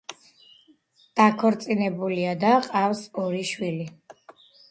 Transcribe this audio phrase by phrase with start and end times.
[1.21, 2.33] დაქორწინებულია,
[2.69, 3.87] ჰყავს ორი შვილი.